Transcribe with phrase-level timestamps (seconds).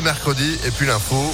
[0.00, 0.58] mercredi.
[0.66, 1.32] Et puis l'info.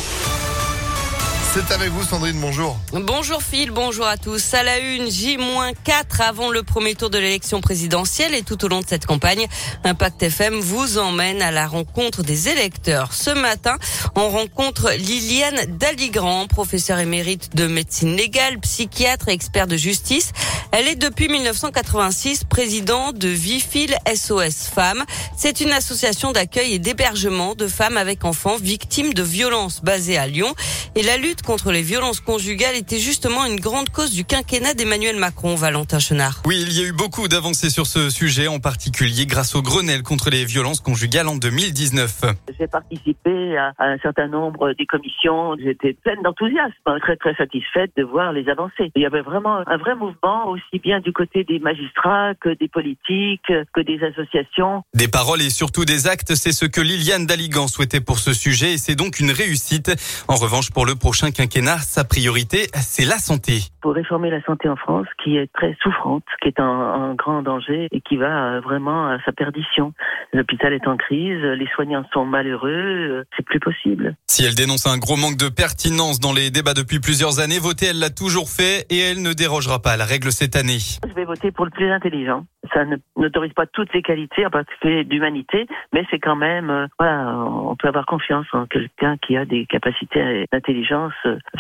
[1.53, 2.79] C'est avec vous Sandrine, bonjour.
[2.93, 4.55] Bonjour Phil, bonjour à tous.
[4.55, 8.83] À la une, J-4 avant le premier tour de l'élection présidentielle et tout au long
[8.83, 9.49] de cette campagne,
[9.83, 13.13] Impact FM vous emmène à la rencontre des électeurs.
[13.13, 13.77] Ce matin,
[14.15, 20.31] on rencontre Liliane Dalligrand, professeure émérite de médecine légale, psychiatre et expert de justice.
[20.71, 25.05] Elle est depuis 1986 présidente de Vifil SOS Femmes.
[25.37, 30.29] C'est une association d'accueil et d'hébergement de femmes avec enfants victimes de violences basée à
[30.29, 30.55] Lyon.
[30.95, 35.17] Et la lutte contre les violences conjugales était justement une grande cause du quinquennat d'Emmanuel
[35.17, 36.43] Macron, Valentin Chenard.
[36.47, 40.03] Oui, il y a eu beaucoup d'avancées sur ce sujet, en particulier grâce au Grenelle
[40.03, 42.23] contre les violences conjugales en 2019.
[42.59, 45.57] J'ai participé à, un certain nombre des commissions.
[45.63, 48.91] J'étais pleine d'enthousiasme, très très satisfaite de voir les avancées.
[48.95, 52.69] Il y avait vraiment un vrai mouvement, aussi bien du côté des magistrats que des
[52.69, 54.83] politiques, que des associations.
[54.95, 58.75] Des paroles et surtout des actes, c'est ce que Liliane Daligan souhaitait pour ce sujet
[58.75, 59.91] et c'est donc une réussite.
[60.29, 63.61] En revanche, pour le prochain quinquennat, sa priorité, c'est la santé.
[63.81, 67.89] Pour réformer la santé en France, qui est très souffrante, qui est en, grand danger
[67.93, 69.93] et qui va euh, vraiment à sa perdition.
[70.33, 74.17] L'hôpital est en crise, les soignants sont malheureux, euh, c'est plus possible.
[74.27, 77.87] Si elle dénonce un gros manque de pertinence dans les débats depuis plusieurs années, voter,
[77.87, 80.79] elle l'a toujours fait et elle ne dérogera pas à la règle cette année.
[81.09, 82.45] Je vais voter pour le plus intelligent.
[82.73, 82.85] Ça
[83.17, 87.77] n'autorise pas toutes les qualités, en particulier d'humanité, mais c'est quand même, euh, voilà, on
[87.77, 91.13] peut avoir confiance en quelqu'un qui a des capacités d'intelligence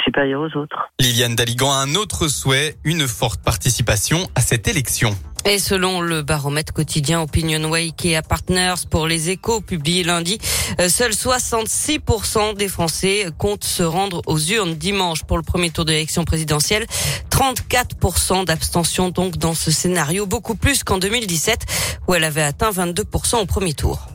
[0.05, 0.91] supérieures aux autres.
[1.01, 5.11] Liliane Daligan a un autre souhait, une forte participation à cette élection.
[5.47, 10.39] Et selon le baromètre quotidien Opinionway à Partners pour les échos publié lundi,
[10.81, 15.87] euh, seuls 66% des Français comptent se rendre aux urnes dimanche pour le premier tour
[15.87, 16.87] de l'élection présidentielle.
[17.31, 21.61] 34% d'abstention donc dans ce scénario, beaucoup plus qu'en 2017
[22.07, 24.10] où elle avait atteint 22% au premier tour.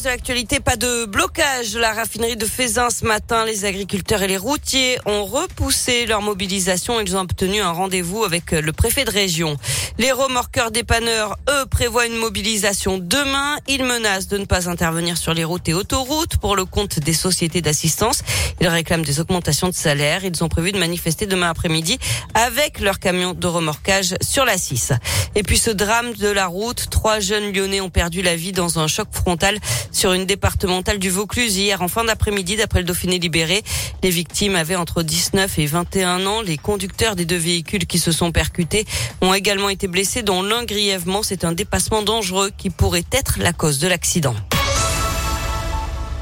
[0.00, 3.44] Reste de l'actualité, pas de blocage la raffinerie de Fézin ce matin.
[3.44, 7.00] Les agriculteurs et les routiers ont repoussé leur mobilisation.
[7.00, 9.58] Ils ont obtenu un rendez-vous avec le préfet de région.
[9.98, 13.56] Les remorqueurs dépanneurs, eux, prévoient une mobilisation demain.
[13.68, 17.12] Ils menacent de ne pas intervenir sur les routes et autoroutes pour le compte des
[17.12, 18.22] sociétés d'assistance.
[18.62, 20.24] Ils réclament des augmentations de salaire.
[20.24, 21.98] Ils ont prévu de manifester demain après-midi
[22.32, 24.92] avec leur camion de remorquage sur la 6.
[25.34, 28.78] Et puis ce drame de la route, trois jeunes lyonnais ont perdu la vie dans
[28.78, 29.58] un choc frontal
[29.90, 33.62] sur une départementale du Vaucluse hier en fin d'après-midi d'après le Dauphiné libéré.
[34.02, 36.42] Les victimes avaient entre 19 et 21 ans.
[36.42, 38.84] Les conducteurs des deux véhicules qui se sont percutés
[39.20, 41.22] ont également été blessés dont l'un grièvement.
[41.22, 44.34] C'est un dépassement dangereux qui pourrait être la cause de l'accident.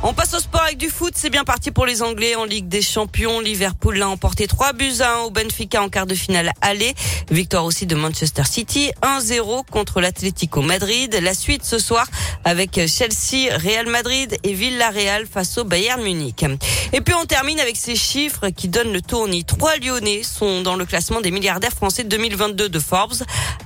[0.05, 1.15] On passe au sport avec du foot.
[1.17, 3.41] C'est bien parti pour les Anglais en Ligue des Champions.
[3.41, 6.95] Liverpool l'a emporté 3 buts à 1 au Benfica en quart de finale aller.
[7.33, 8.93] Victoire aussi de Manchester City.
[9.03, 11.19] 1-0 contre l'Atlético Madrid.
[11.21, 12.07] La suite ce soir
[12.45, 16.45] avec Chelsea, Real Madrid et Villarreal face au Bayern Munich.
[16.93, 19.45] Et puis on termine avec ces chiffres qui donnent le tournis.
[19.45, 23.15] Trois Lyonnais sont dans le classement des milliardaires français 2022 de Forbes.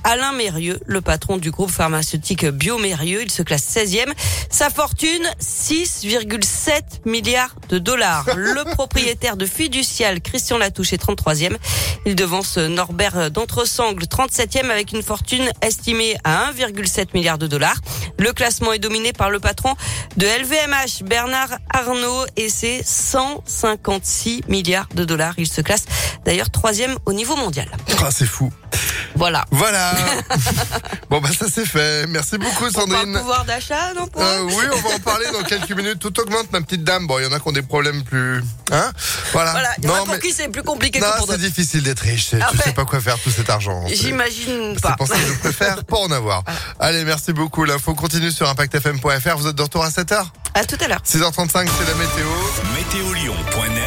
[0.03, 4.11] Alain Mérieux, le patron du groupe pharmaceutique Biomérieux, il se classe 16e.
[4.49, 6.01] Sa fortune, 6,
[6.41, 8.25] 7 milliards de dollars.
[8.35, 11.55] Le propriétaire de Fiducial, Christian Latouche, est 33e.
[12.05, 17.77] Il devance Norbert d'Entresangle, 37e, avec une fortune estimée à 1,7 milliard de dollars.
[18.19, 19.75] Le classement est dominé par le patron
[20.17, 25.33] de LVMH, Bernard Arnault, et c'est 156 milliards de dollars.
[25.37, 25.85] Il se classe
[26.25, 27.67] d'ailleurs troisième au niveau mondial.
[28.01, 28.51] Ah, c'est fou.
[29.15, 29.45] Voilà.
[29.51, 29.93] Voilà.
[31.09, 32.07] bon bah ça c'est fait.
[32.07, 33.15] Merci beaucoup Sandrine.
[33.15, 35.99] On pouvoir d'achat, non euh, Oui, on va en parler dans quelques minutes.
[35.99, 37.05] Tout augmente, ma petite dame.
[37.07, 38.91] Bon, il y en a qui ont des problèmes plus, hein
[39.31, 39.51] Voilà.
[39.51, 39.69] Voilà.
[39.77, 41.99] Il y en a pour qui c'est plus compliqué non, que pour c'est difficile d'être
[41.99, 42.29] riche.
[42.29, 43.85] Tu sais pas quoi faire tout cet argent.
[43.87, 44.89] J'imagine pas.
[44.89, 46.43] C'est pour ça que je préfère pas en avoir.
[46.79, 47.65] Allez, merci beaucoup.
[47.65, 49.37] L'info continue sur ImpactFM.fr.
[49.37, 50.25] Vous êtes de retour à 7h
[50.55, 51.01] À tout à l'heure.
[51.05, 52.27] 6h35, c'est la météo.
[52.75, 53.35] Météo Lyon.